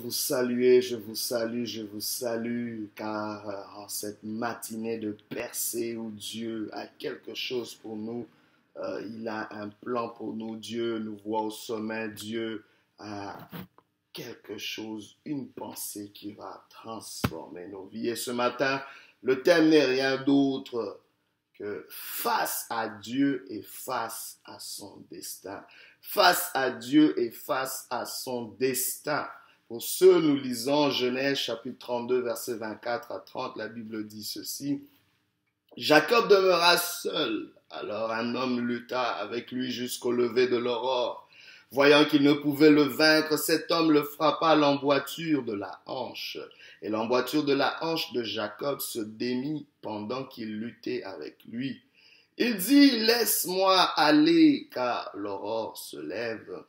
vous 0.00 0.10
saluer, 0.10 0.80
je 0.80 0.96
vous 0.96 1.14
salue, 1.14 1.64
je 1.64 1.82
vous 1.82 2.00
salue, 2.00 2.86
car 2.94 3.46
en 3.76 3.88
cette 3.88 4.22
matinée 4.22 4.98
de 4.98 5.12
percée 5.28 5.96
où 5.96 6.10
Dieu 6.10 6.70
a 6.72 6.86
quelque 6.86 7.34
chose 7.34 7.74
pour 7.74 7.96
nous, 7.96 8.26
euh, 8.78 9.02
il 9.06 9.28
a 9.28 9.48
un 9.52 9.68
plan 9.68 10.08
pour 10.08 10.32
nous, 10.34 10.56
Dieu 10.56 10.98
nous 10.98 11.16
voit 11.16 11.42
au 11.42 11.50
sommet, 11.50 12.08
Dieu 12.08 12.64
a 12.98 13.36
quelque 14.12 14.56
chose, 14.56 15.16
une 15.24 15.48
pensée 15.48 16.10
qui 16.14 16.32
va 16.32 16.64
transformer 16.70 17.66
nos 17.68 17.84
vies. 17.86 18.08
Et 18.08 18.16
ce 18.16 18.30
matin, 18.30 18.82
le 19.22 19.42
thème 19.42 19.68
n'est 19.68 19.84
rien 19.84 20.16
d'autre 20.16 21.00
que 21.54 21.86
face 21.90 22.64
à 22.70 22.88
Dieu 22.88 23.44
et 23.50 23.62
face 23.62 24.40
à 24.46 24.58
son 24.58 25.04
destin. 25.10 25.62
Face 26.00 26.50
à 26.54 26.70
Dieu 26.70 27.18
et 27.20 27.30
face 27.30 27.86
à 27.90 28.06
son 28.06 28.46
destin. 28.58 29.28
Pour 29.70 29.82
ceux, 29.82 30.20
nous 30.20 30.34
lisons 30.34 30.90
Genèse 30.90 31.38
chapitre 31.38 31.78
32, 31.78 32.22
verset 32.22 32.54
24 32.54 33.12
à 33.12 33.20
30, 33.20 33.56
la 33.56 33.68
Bible 33.68 34.04
dit 34.04 34.24
ceci. 34.24 34.82
Jacob 35.76 36.26
demeura 36.28 36.76
seul. 36.76 37.52
Alors 37.70 38.10
un 38.10 38.34
homme 38.34 38.66
lutta 38.66 39.00
avec 39.00 39.52
lui 39.52 39.70
jusqu'au 39.70 40.10
lever 40.10 40.48
de 40.48 40.56
l'aurore. 40.56 41.28
Voyant 41.70 42.04
qu'il 42.04 42.24
ne 42.24 42.32
pouvait 42.32 42.72
le 42.72 42.82
vaincre, 42.82 43.36
cet 43.36 43.70
homme 43.70 43.92
le 43.92 44.02
frappa 44.02 44.48
à 44.48 44.56
l'emboîture 44.56 45.44
de 45.44 45.54
la 45.54 45.80
hanche. 45.86 46.36
Et 46.82 46.88
l'emboîture 46.88 47.44
de 47.44 47.54
la 47.54 47.76
hanche 47.84 48.12
de 48.12 48.24
Jacob 48.24 48.80
se 48.80 48.98
démit 48.98 49.68
pendant 49.82 50.24
qu'il 50.24 50.58
luttait 50.58 51.04
avec 51.04 51.36
lui. 51.48 51.80
Il 52.38 52.56
dit, 52.56 52.98
laisse-moi 52.98 53.78
aller, 53.80 54.68
car 54.72 55.12
l'aurore 55.14 55.78
se 55.78 55.96
lève. 55.96 56.64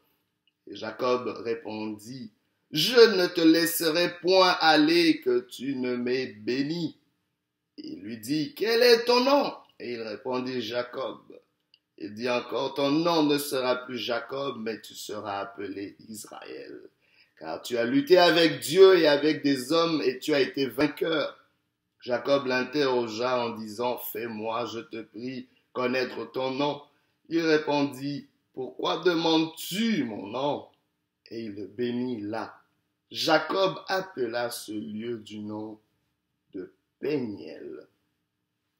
Et 0.69 0.75
Jacob 0.75 1.41
répondit, 1.43 2.29
je 2.71 3.15
ne 3.17 3.27
te 3.27 3.41
laisserai 3.41 4.17
point 4.21 4.55
aller 4.59 5.19
que 5.21 5.39
tu 5.41 5.75
ne 5.75 5.95
m'aies 5.95 6.27
béni. 6.27 6.97
Il 7.77 8.01
lui 8.01 8.17
dit, 8.17 8.53
quel 8.55 8.81
est 8.81 9.05
ton 9.05 9.21
nom? 9.21 9.53
Et 9.79 9.93
il 9.93 10.01
répondit, 10.01 10.61
Jacob. 10.61 11.19
Il 11.97 12.13
dit 12.13 12.29
encore, 12.29 12.73
ton 12.75 12.89
nom 12.91 13.23
ne 13.23 13.37
sera 13.37 13.75
plus 13.75 13.97
Jacob, 13.97 14.57
mais 14.59 14.81
tu 14.81 14.95
seras 14.95 15.39
appelé 15.39 15.95
Israël. 16.07 16.79
Car 17.37 17.61
tu 17.61 17.77
as 17.77 17.85
lutté 17.85 18.17
avec 18.17 18.59
Dieu 18.59 18.97
et 18.97 19.07
avec 19.07 19.43
des 19.43 19.71
hommes 19.71 20.01
et 20.03 20.19
tu 20.19 20.33
as 20.33 20.39
été 20.39 20.65
vainqueur. 20.65 21.37
Jacob 21.99 22.47
l'interrogea 22.47 23.45
en 23.45 23.49
disant, 23.51 23.97
fais-moi, 23.97 24.65
je 24.65 24.79
te 24.79 25.01
prie, 25.01 25.47
connaître 25.73 26.31
ton 26.31 26.51
nom. 26.51 26.81
Il 27.29 27.41
répondit, 27.41 28.27
pourquoi 28.53 28.97
demandes-tu 28.97 30.03
mon 30.03 30.27
nom? 30.27 30.67
Et 31.29 31.43
il 31.43 31.55
le 31.55 31.67
bénit 31.67 32.21
là. 32.21 32.60
Jacob 33.11 33.83
appela 33.89 34.49
ce 34.49 34.71
lieu 34.71 35.17
du 35.17 35.39
nom 35.39 35.77
de 36.53 36.73
Péniel, 36.99 37.85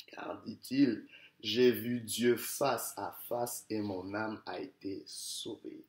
car 0.07 0.41
dit-il, 0.45 1.05
j'ai 1.41 1.71
vu 1.71 1.99
Dieu 1.99 2.37
face 2.37 2.93
à 2.95 3.13
face 3.27 3.65
et 3.69 3.81
mon 3.81 4.13
âme 4.13 4.41
a 4.45 4.59
été 4.59 5.03
sauvée. 5.05 5.83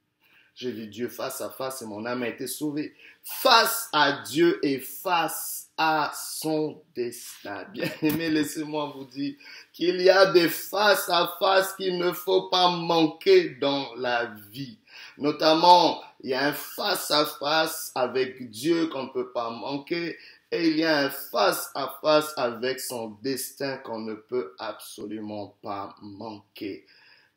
J'ai 0.55 0.71
vu 0.71 0.87
Dieu 0.87 1.09
face 1.09 1.41
à 1.41 1.51
face 1.51 1.83
et 1.83 1.87
mon 1.87 2.05
âme 2.05 2.25
a 2.25 2.29
été 2.29 2.47
sauvée. 2.47 2.95
Face 3.23 3.89
à 3.93 4.23
Dieu 4.23 4.59
et 4.63 4.81
face 4.81 5.71
à 5.77 6.13
son 6.15 6.83
destin. 6.95 7.65
Bien 7.73 7.89
aimé, 8.03 8.29
laissez-moi 8.29 8.93
vous 8.95 9.05
dire 9.05 9.35
qu'il 9.73 10.01
y 10.01 10.11
a 10.11 10.33
des 10.33 10.49
face 10.49 11.09
à 11.09 11.37
face 11.39 11.75
qu'il 11.75 11.97
ne 11.99 12.13
faut 12.13 12.49
pas 12.49 12.71
manquer 12.71 13.51
dans 13.61 13.95
la 13.95 14.27
vie. 14.51 14.79
Notamment, 15.17 16.03
il 16.23 16.31
y 16.31 16.35
a 16.35 16.47
un 16.47 16.53
face-à-face 16.53 17.91
avec 17.95 18.49
Dieu 18.51 18.87
qu'on 18.87 19.05
ne 19.05 19.13
peut 19.13 19.33
pas 19.33 19.51
manquer 19.51 20.17
et 20.53 20.69
il 20.69 20.77
y 20.77 20.85
a 20.85 20.99
un 20.99 21.11
face-à-face 21.11 22.33
avec 22.37 22.79
son 22.79 23.17
destin 23.23 23.79
qu'on 23.79 24.01
ne 24.01 24.15
peut 24.15 24.55
absolument 24.59 25.57
pas 25.63 25.97
manquer. 26.01 26.87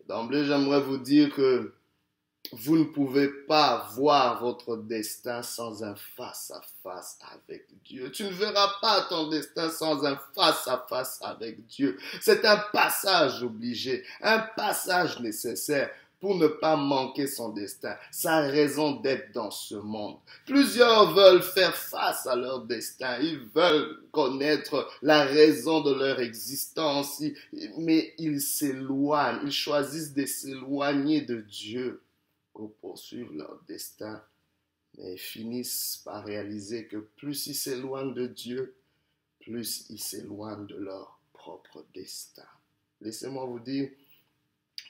D'emblée, 0.08 0.46
j'aimerais 0.46 0.82
vous 0.82 0.98
dire 0.98 1.34
que 1.34 1.74
vous 2.52 2.78
ne 2.78 2.84
pouvez 2.84 3.28
pas 3.28 3.90
voir 3.96 4.40
votre 4.40 4.78
destin 4.78 5.42
sans 5.42 5.84
un 5.84 5.96
face-à-face 5.96 7.18
avec 7.34 7.68
Dieu. 7.84 8.12
Tu 8.12 8.24
ne 8.24 8.30
verras 8.30 8.72
pas 8.82 9.02
ton 9.10 9.30
destin 9.30 9.70
sans 9.72 10.06
un 10.06 10.20
face-à-face 10.36 11.20
avec 11.24 11.66
Dieu. 11.66 11.98
C'est 12.22 12.46
un 12.46 12.58
passage 12.72 13.42
obligé, 13.42 14.04
un 14.22 14.40
passage 14.40 15.20
nécessaire 15.22 15.90
pour 16.26 16.40
ne 16.40 16.48
pas 16.48 16.76
manquer 16.76 17.28
son 17.28 17.50
destin, 17.50 17.96
sa 18.10 18.40
raison 18.40 19.00
d'être 19.00 19.32
dans 19.32 19.52
ce 19.52 19.76
monde. 19.76 20.18
Plusieurs 20.48 21.14
veulent 21.14 21.44
faire 21.44 21.76
face 21.76 22.26
à 22.26 22.36
leur 22.36 22.66
destin, 22.66 23.20
ils 23.20 23.42
veulent 23.54 24.02
connaître 24.12 24.90
la 25.04 25.24
raison 25.24 25.82
de 25.82 25.94
leur 25.94 26.20
existence, 26.20 27.22
mais 27.78 28.16
ils 28.18 28.42
s'éloignent, 28.42 29.42
ils 29.46 29.52
choisissent 29.52 30.16
de 30.16 30.26
s'éloigner 30.26 31.22
de 31.22 31.42
Dieu 31.42 32.02
pour 32.54 32.74
poursuivre 32.78 33.32
leur 33.36 33.62
destin, 33.68 34.20
mais 34.98 35.18
finissent 35.18 36.02
par 36.04 36.26
réaliser 36.26 36.88
que 36.88 36.98
plus 36.98 37.46
ils 37.46 37.54
s'éloignent 37.54 38.16
de 38.16 38.26
Dieu, 38.26 38.74
plus 39.42 39.86
ils 39.92 40.02
s'éloignent 40.02 40.66
de 40.66 40.78
leur 40.78 41.20
propre 41.34 41.86
destin. 41.94 42.48
Laissez-moi 43.00 43.46
vous 43.46 43.60
dire, 43.60 43.92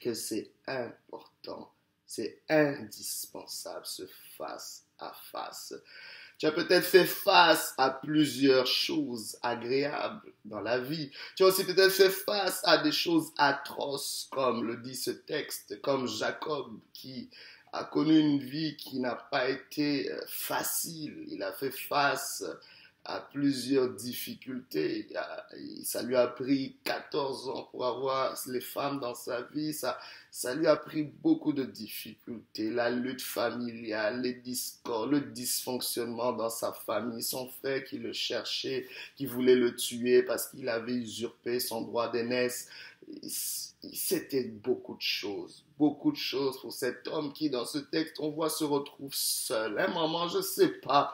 que 0.06 0.14
c'est 0.14 0.52
important, 0.68 1.74
c'est 2.06 2.44
indispensable 2.48 3.88
ce 3.88 4.04
face 4.38 4.86
à 5.00 5.12
face. 5.32 5.74
Tu 6.38 6.46
as 6.46 6.52
peut-être 6.52 6.86
fait 6.86 7.06
face 7.06 7.74
à 7.80 7.90
plusieurs 7.90 8.68
choses 8.68 9.36
agréables 9.42 10.32
dans 10.44 10.60
la 10.60 10.78
vie. 10.78 11.10
Tu 11.36 11.44
as 11.44 11.48
aussi 11.48 11.64
peut-être 11.64 11.92
fait 11.92 12.12
face 12.12 12.62
à 12.66 12.84
des 12.84 12.92
choses 12.92 13.32
atroces, 13.40 14.28
comme 14.32 14.68
le 14.68 14.78
dit 14.78 14.96
ce 14.96 15.10
texte, 15.10 15.82
comme 15.82 16.08
Jacob 16.08 16.80
qui 16.94 17.32
a 17.74 17.84
connu 17.84 18.20
une 18.20 18.40
vie 18.40 18.78
qui 18.78 19.00
n'a 19.00 19.16
pas 19.16 19.50
été 19.50 20.12
euh, 20.12 20.22
facile. 20.28 21.26
Il 21.30 21.42
a 21.42 21.52
fait 21.52 21.72
face 21.72 22.44
plusieurs 23.32 23.90
difficultés. 23.90 25.08
Ça 25.84 26.02
lui 26.02 26.16
a 26.16 26.28
pris 26.28 26.76
14 26.84 27.50
ans 27.50 27.70
pour 27.72 27.86
avoir 27.86 28.36
les 28.48 28.62
femmes 28.62 29.00
dans 29.00 29.14
sa 29.14 29.44
vie. 29.44 29.74
Ça, 29.74 29.98
ça 30.32 30.56
lui 30.56 30.68
a 30.68 30.76
pris 30.76 31.04
beaucoup 31.04 31.54
de 31.54 31.64
difficultés. 31.64 32.72
La 32.72 32.90
lutte 32.90 33.22
familiale, 33.22 34.22
les 34.22 34.34
discords, 34.34 35.08
le 35.08 35.22
dysfonctionnement 35.22 36.34
dans 36.34 36.50
sa 36.50 36.74
famille, 36.74 37.24
son 37.24 37.48
frère 37.48 37.84
qui 37.84 37.98
le 37.98 38.12
cherchait, 38.12 38.88
qui 39.16 39.26
voulait 39.26 39.56
le 39.56 39.76
tuer 39.76 40.24
parce 40.24 40.48
qu'il 40.48 40.68
avait 40.68 40.94
usurpé 40.94 41.60
son 41.60 41.82
droit 41.82 42.12
d'aînesse. 42.12 42.68
C'était 43.94 44.46
beaucoup 44.46 44.96
de 44.96 45.02
choses, 45.02 45.64
beaucoup 45.78 46.12
de 46.12 46.18
choses 46.18 46.60
pour 46.60 46.74
cet 46.74 47.08
homme 47.08 47.34
qui, 47.34 47.52
dans 47.52 47.66
ce 47.66 47.78
texte, 47.78 48.20
on 48.20 48.32
voit, 48.32 48.50
se 48.50 48.64
retrouve 48.64 49.14
seul. 49.14 49.78
Un 49.78 49.90
moment, 49.90 50.28
je 50.28 50.42
sais 50.42 50.70
pas 50.70 51.14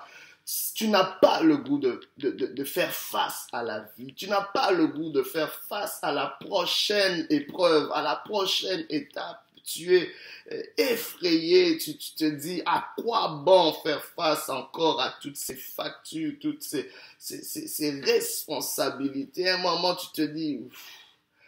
tu 0.74 0.88
n'as 0.88 1.06
pas 1.22 1.42
le 1.42 1.58
goût 1.58 1.78
de, 1.78 2.02
de, 2.18 2.64
faire 2.64 2.94
face 2.94 3.48
à 3.52 3.64
la 3.64 3.88
vie, 3.98 4.14
tu 4.14 4.28
n'as 4.28 4.42
pas 4.42 4.72
le 4.72 4.88
goût 4.88 5.12
de 5.12 5.24
faire 5.24 5.54
face 5.54 6.00
à 6.02 6.12
la 6.12 6.38
prochaine 6.40 7.26
épreuve, 7.30 7.92
à 7.94 8.02
la 8.02 8.16
prochaine 8.16 8.86
étape. 8.90 9.46
Tu 9.64 9.96
es 9.96 10.10
euh, 10.52 10.64
effrayé, 10.76 11.78
tu, 11.78 11.96
te 11.96 12.26
dis 12.26 12.64
à 12.66 12.94
quoi 12.98 13.42
bon 13.46 13.74
faire 13.74 14.04
face 14.04 14.50
encore 14.50 15.00
à 15.00 15.14
toutes 15.22 15.38
ces 15.38 15.56
factures, 15.56 16.34
toutes 16.42 16.64
ces, 16.64 16.90
ces, 17.20 17.44
ces, 17.44 18.02
responsabilités? 18.02 19.48
À 19.50 19.56
un 19.56 19.58
moment, 19.60 19.96
tu 19.96 20.08
te 20.12 20.24
dis, 20.24 20.60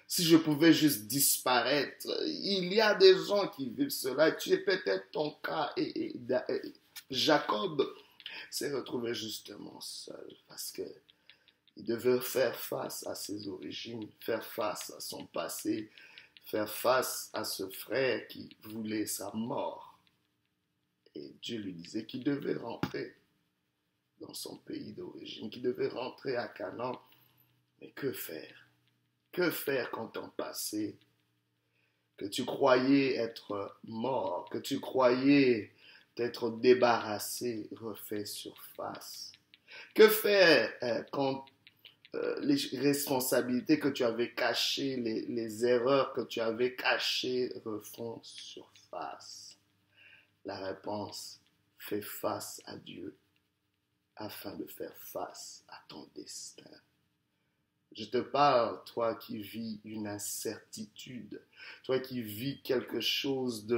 si 0.08 0.24
je 0.24 0.38
pouvais 0.38 0.74
juste 0.74 1.08
disparaître. 1.08 2.08
Il 2.28 2.72
y 2.72 2.80
a 2.80 2.94
des 2.94 3.16
gens 3.18 3.48
qui 3.48 3.72
vivent 3.72 3.90
cela. 3.90 4.32
Tu 4.32 4.52
es 4.52 4.60
peut-être 4.60 5.10
ton 5.12 5.32
cas. 5.44 5.72
et 5.76 6.14
Jacob 7.10 7.84
s'est 8.54 8.72
retrouvé 8.72 9.16
justement 9.16 9.82
seul 9.82 10.36
parce 10.48 10.72
que 10.72 10.84
il 11.76 11.86
devait 11.86 12.22
faire 12.22 12.56
face 12.56 13.06
à 13.08 13.16
ses 13.16 13.48
origines, 13.48 14.08
faire 14.20 14.46
face 14.46 14.92
à 14.92 15.00
son 15.00 15.26
passé, 15.26 15.90
faire 16.46 16.70
face 16.70 17.32
à 17.34 17.44
ce 17.44 17.68
frère 17.68 18.28
qui 18.28 18.56
voulait 18.62 19.08
sa 19.08 19.32
mort. 19.34 19.98
Et 21.16 21.34
Dieu 21.42 21.58
lui 21.62 21.74
disait 21.74 22.06
qu'il 22.06 22.24
devait 22.24 22.54
rentrer 22.54 23.16
dans 24.20 24.36
son 24.36 24.58
pays 24.58 24.94
d'origine, 24.94 25.50
qu'il 25.50 25.64
devait 25.64 25.88
rentrer 25.88 26.36
à 26.36 26.48
Canaan. 26.48 27.02
Mais 27.82 27.90
que 27.90 28.14
faire? 28.14 28.68
Que 29.32 29.50
faire 29.50 29.90
quand 29.90 30.10
ton 30.10 30.30
passé, 30.30 30.96
que 32.18 32.26
tu 32.26 32.46
croyais 32.46 33.16
être 33.16 33.80
mort, 33.86 34.48
que 34.52 34.60
tu 34.60 34.80
croyais 34.80 35.73
d'être 36.16 36.50
débarrassé 36.52 37.68
refait 37.76 38.26
surface. 38.26 39.32
Que 39.96 40.08
faire 40.08 40.72
euh, 40.84 41.04
quand 41.12 41.46
euh, 42.16 42.40
les 42.42 42.58
responsabilités 42.80 43.80
que 43.80 43.88
tu 43.90 44.04
avais 44.04 44.34
cachées, 44.34 44.98
les, 44.98 45.26
les 45.26 45.66
erreurs 45.66 46.14
que 46.14 46.22
tu 46.22 46.40
avais 46.42 46.76
cachées 46.76 47.52
refont 47.66 48.20
surface? 48.24 49.58
La 50.46 50.58
réponse, 50.58 51.42
fais 51.78 52.02
face 52.02 52.62
à 52.66 52.78
Dieu. 52.78 53.16
afin 54.16 54.56
de 54.56 54.66
faire 54.66 54.96
face 54.98 55.64
à 55.68 55.82
ton 55.88 56.08
destin. 56.16 56.70
Je 57.96 58.06
te 58.06 58.18
parle, 58.18 58.84
toi 58.86 59.16
qui 59.16 59.40
vis 59.42 59.80
une 59.84 60.08
incertitude, 60.08 61.42
toi 61.84 62.00
qui 62.00 62.22
vis 62.22 62.62
quelque 62.62 63.00
chose 63.02 63.66
de 63.66 63.78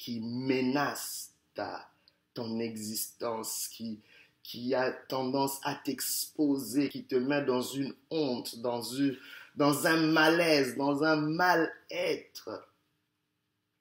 qui 0.00 0.20
menace 0.20 1.34
ta 1.52 1.86
ton 2.32 2.58
existence, 2.58 3.68
qui 3.68 4.00
qui 4.42 4.74
a 4.74 4.90
tendance 4.90 5.60
à 5.62 5.74
t'exposer, 5.74 6.88
qui 6.88 7.04
te 7.04 7.16
met 7.16 7.44
dans 7.44 7.60
une 7.60 7.94
honte, 8.08 8.56
dans 8.60 8.80
une 8.80 9.18
dans 9.56 9.86
un 9.86 9.98
malaise, 9.98 10.74
dans 10.78 11.04
un 11.04 11.16
mal-être 11.16 12.66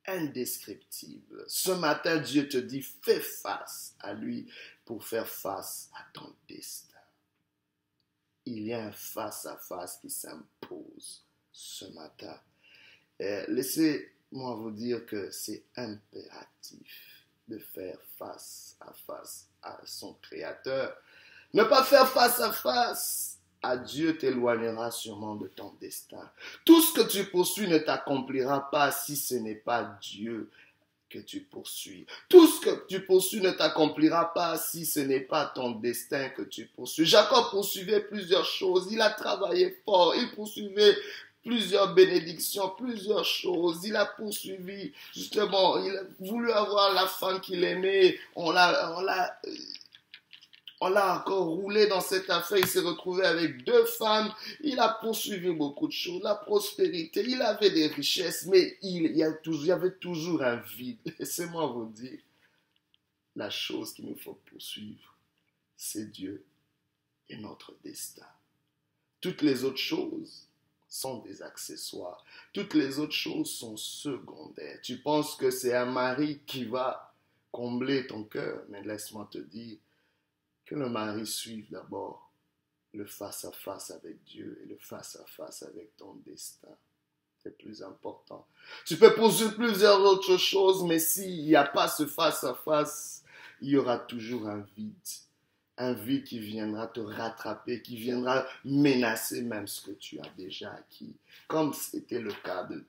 indescriptible. 0.08 1.46
Ce 1.48 1.72
matin, 1.72 2.18
Dieu 2.18 2.50
te 2.50 2.58
dit, 2.58 2.82
fais 2.82 3.22
face 3.22 3.96
à 4.02 4.14
lui 4.14 4.52
pour 4.84 5.06
faire 5.06 5.28
face 5.28 5.90
à 5.96 6.06
ton 6.12 6.36
destin. 6.50 6.98
Il 8.46 8.64
y 8.64 8.74
a 8.74 8.84
un 8.88 8.92
face-à-face 8.92 10.00
qui 10.02 10.10
s'impose 10.10 11.24
ce 11.54 11.86
matin. 11.94 12.38
Laissez-moi 14.32 14.56
vous 14.56 14.72
dire 14.72 15.06
que 15.08 15.32
c'est 15.32 15.64
impératif 15.76 17.26
de 17.48 17.58
faire 17.58 17.98
face 18.18 18.76
à 18.80 18.94
face 19.08 19.48
à 19.64 19.80
son 19.86 20.16
Créateur. 20.22 20.96
Ne 21.54 21.64
pas 21.64 21.84
faire 21.84 22.08
face 22.08 22.40
à 22.40 22.52
face 22.52 23.40
à 23.64 23.76
Dieu 23.76 24.18
t'éloignera 24.18 24.92
sûrement 24.92 25.36
de 25.36 25.48
ton 25.48 25.74
destin. 25.82 26.30
Tout 26.64 26.82
ce 26.82 26.94
que 26.94 27.08
tu 27.08 27.26
poursuis 27.26 27.68
ne 27.68 27.80
t'accomplira 27.80 28.70
pas 28.70 28.92
si 28.92 29.16
ce 29.16 29.36
n'est 29.36 29.56
pas 29.56 29.98
Dieu 30.02 30.50
que 31.10 31.20
tu 31.20 31.42
poursuis. 31.42 32.06
Tout 32.30 32.48
ce 32.48 32.62
que 32.62 32.88
tu 32.88 33.04
poursuis 33.04 33.42
ne 33.42 33.50
t'accomplira 33.50 34.32
pas 34.32 34.58
si 34.60 34.86
ce 34.86 35.00
n'est 35.00 35.20
pas 35.22 35.48
ton 35.48 35.72
destin 35.72 36.30
que 36.30 36.44
tu 36.44 36.68
poursuis. 36.68 37.06
Jacob 37.06 37.50
poursuivait 37.50 38.02
plusieurs 38.02 38.46
choses. 38.46 38.90
Il 38.92 39.02
a 39.02 39.10
travaillé 39.10 39.76
fort. 39.84 40.14
Il 40.16 40.32
poursuivait 40.32 40.96
plusieurs 41.50 41.96
bénédictions, 41.96 42.70
plusieurs 42.78 43.26
choses. 43.26 43.80
Il 43.84 43.96
a 43.96 44.06
poursuivi, 44.06 44.94
justement, 45.16 45.84
il 45.84 45.98
a 45.98 46.04
voulu 46.20 46.52
avoir 46.52 46.94
la 46.94 47.08
femme 47.08 47.42
qu'il 47.42 47.64
aimait. 47.64 48.20
On 48.36 48.52
l'a, 48.52 48.96
on 48.96 49.02
l'a, 49.02 49.42
on 50.80 50.90
l'a 50.90 51.18
encore 51.18 51.48
roulé 51.48 51.88
dans 51.88 52.02
cette 52.02 52.30
affaire, 52.30 52.60
il 52.60 52.68
s'est 52.68 52.82
retrouvé 52.82 53.26
avec 53.26 53.64
deux 53.64 53.84
femmes, 53.86 54.32
il 54.62 54.80
a 54.80 54.90
poursuivi 54.90 55.52
beaucoup 55.52 55.88
de 55.88 55.92
choses, 55.92 56.22
la 56.22 56.36
prospérité, 56.36 57.26
il 57.28 57.42
avait 57.42 57.72
des 57.72 57.88
richesses, 57.88 58.46
mais 58.46 58.78
il, 58.84 59.18
y, 59.18 59.24
il 59.24 59.66
y 59.66 59.72
avait 59.72 59.96
toujours 59.96 60.44
un 60.44 60.58
vide. 60.58 61.00
Laissez-moi 61.20 61.66
vous 61.66 61.88
dire, 61.88 62.20
la 63.36 63.50
chose 63.50 63.94
qu'il 63.94 64.06
nous 64.06 64.18
faut 64.18 64.40
poursuivre, 64.46 65.16
c'est 65.76 66.12
Dieu 66.12 66.46
et 67.28 67.38
notre 67.38 67.74
destin. 67.84 68.28
Toutes 69.20 69.42
les 69.42 69.64
autres 69.64 69.78
choses 69.78 70.49
sont 70.90 71.20
des 71.20 71.42
accessoires. 71.44 72.26
Toutes 72.52 72.74
les 72.74 73.00
autres 73.00 73.14
choses 73.14 73.52
sont 73.52 73.78
secondaires. 73.78 74.80
Tu 74.82 74.98
penses 74.98 75.36
que 75.36 75.52
c'est 75.52 75.76
un 75.76 75.86
mari 75.86 76.42
qui 76.48 76.66
va 76.66 77.14
combler 77.52 78.08
ton 78.08 78.24
cœur, 78.24 78.64
mais 78.70 78.82
laisse-moi 78.82 79.28
te 79.32 79.38
dire, 79.38 79.78
que 80.66 80.76
le 80.76 80.90
mari 80.90 81.26
suive 81.26 81.70
d'abord 81.72 82.32
le 82.94 83.06
face-à-face 83.06 83.92
avec 83.92 84.24
Dieu 84.24 84.60
et 84.64 84.68
le 84.68 84.78
face-à-face 84.78 85.64
avec 85.64 85.96
ton 85.98 86.16
destin. 86.26 86.76
C'est 87.42 87.58
plus 87.58 87.82
important. 87.82 88.46
Tu 88.86 88.98
peux 88.98 89.14
poursuivre 89.16 89.56
plusieurs 89.56 90.02
autres 90.02 90.38
choses, 90.38 90.84
mais 90.84 91.00
s'il 91.00 91.46
n'y 91.46 91.56
a 91.56 91.64
pas 91.64 91.88
ce 91.88 92.06
face-à-face, 92.06 93.24
il 93.62 93.70
y 93.70 93.78
aura 93.78 93.98
toujours 93.98 94.48
un 94.48 94.66
vide. 94.76 94.96
Un 95.82 95.94
vide 95.94 96.26
qui 96.26 96.40
viendra 96.40 96.88
te 96.88 97.00
rattraper, 97.00 97.82
qui 97.82 97.96
viendra 97.96 98.46
menacer 98.66 99.42
même 99.42 99.66
ce 99.66 99.82
que 99.82 99.92
tu 99.92 100.20
as 100.20 100.30
déjà 100.38 100.74
acquis. 100.74 101.16
Comme 101.48 101.74
c'était 101.74 102.20
le 102.20 102.34
cas 102.44 102.66
de 102.66 102.84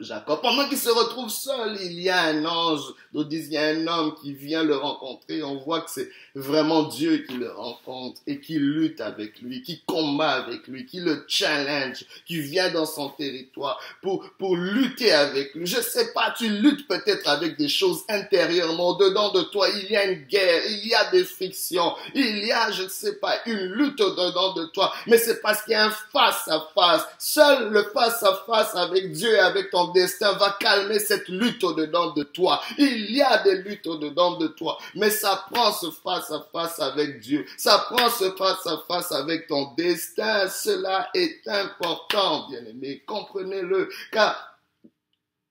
Jacob. 0.00 0.40
Pendant 0.40 0.68
qu'il 0.68 0.78
se 0.78 0.88
retrouve 0.88 1.30
seul, 1.30 1.78
il 1.82 2.00
y 2.00 2.08
a 2.08 2.22
un 2.22 2.44
ange, 2.44 2.94
il 3.14 3.52
y 3.52 3.56
a 3.56 3.66
un 3.66 3.86
homme 3.86 4.14
qui 4.20 4.32
vient 4.32 4.62
le 4.62 4.76
rencontrer. 4.76 5.42
On 5.42 5.56
voit 5.56 5.82
que 5.82 5.90
c'est 5.90 6.08
vraiment 6.34 6.84
Dieu 6.84 7.24
qui 7.28 7.34
le 7.34 7.50
rencontre 7.50 8.20
et 8.26 8.40
qui 8.40 8.58
lutte 8.58 9.00
avec 9.00 9.40
lui, 9.40 9.62
qui 9.62 9.82
combat 9.86 10.32
avec 10.32 10.66
lui, 10.66 10.86
qui 10.86 11.00
le 11.00 11.24
challenge, 11.28 12.04
qui 12.26 12.40
vient 12.40 12.70
dans 12.70 12.86
son 12.86 13.10
territoire 13.10 13.78
pour, 14.02 14.24
pour 14.38 14.56
lutter 14.56 15.12
avec 15.12 15.54
lui. 15.54 15.66
Je 15.66 15.80
sais 15.80 16.12
pas, 16.12 16.34
tu 16.36 16.48
luttes 16.48 16.88
peut-être 16.88 17.28
avec 17.28 17.56
des 17.56 17.68
choses 17.68 18.02
intérieurement. 18.08 18.94
Dedans 18.94 19.30
de 19.32 19.42
toi, 19.42 19.68
il 19.68 19.90
y 19.90 19.96
a 19.96 20.04
une 20.04 20.24
guerre, 20.24 20.62
il 20.68 20.88
y 20.88 20.94
a 20.94 21.10
des 21.10 21.24
frictions, 21.24 21.94
il 22.14 22.44
y 22.46 22.52
a, 22.52 22.70
je 22.70 22.84
ne 22.84 22.88
sais 22.88 23.16
pas, 23.16 23.36
une 23.46 23.66
lutte 23.72 23.98
dedans 23.98 24.54
de 24.54 24.66
toi. 24.66 24.92
Mais 25.06 25.18
c'est 25.18 25.40
parce 25.40 25.62
qu'il 25.62 25.72
y 25.72 25.76
a 25.76 25.86
un 25.86 25.94
face 26.12 26.48
à 26.48 26.68
face. 26.74 27.06
Seul 27.18 27.70
le 27.70 27.82
face 27.92 28.22
à 28.22 28.42
face 28.46 28.74
avec 28.74 29.12
Dieu 29.12 29.34
et 29.34 29.38
avec 29.38 29.70
ton 29.70 29.89
destin 29.92 30.32
va 30.32 30.56
calmer 30.58 30.98
cette 30.98 31.28
lutte 31.28 31.62
au-dedans 31.64 32.12
de 32.12 32.22
toi. 32.22 32.60
Il 32.78 33.10
y 33.10 33.22
a 33.22 33.42
des 33.42 33.56
luttes 33.56 33.86
au-dedans 33.86 34.36
de 34.36 34.48
toi, 34.48 34.78
mais 34.94 35.10
ça 35.10 35.44
prend 35.50 35.72
ce 35.72 35.90
face 35.90 36.30
à 36.30 36.46
face 36.52 36.78
avec 36.80 37.20
Dieu. 37.20 37.46
Ça 37.56 37.78
prend 37.90 38.08
ce 38.10 38.30
face 38.36 38.66
à 38.66 38.82
face 38.88 39.12
avec 39.12 39.46
ton 39.46 39.74
destin. 39.74 40.48
Cela 40.48 41.10
est 41.14 41.46
important, 41.46 42.48
bien-aimé. 42.48 43.02
Comprenez-le, 43.06 43.88
car 44.12 44.58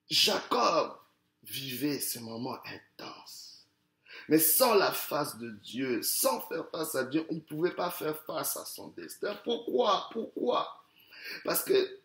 Jacob 0.10 0.94
vivait 1.44 2.00
ce 2.00 2.20
moment 2.20 2.58
intense. 2.66 3.66
Mais 4.28 4.38
sans 4.38 4.76
la 4.76 4.92
face 4.92 5.38
de 5.40 5.50
Dieu, 5.64 6.04
sans 6.04 6.42
faire 6.42 6.66
face 6.72 6.94
à 6.94 7.04
Dieu, 7.04 7.26
il 7.32 7.38
ne 7.38 7.42
pouvait 7.42 7.72
pas 7.72 7.90
faire 7.90 8.16
face 8.26 8.58
à 8.58 8.66
son 8.66 8.90
destin. 8.90 9.36
Pourquoi? 9.44 10.08
Pourquoi? 10.12 10.84
Parce 11.44 11.64
que 11.64 12.00